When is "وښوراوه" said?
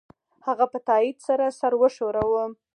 1.77-2.43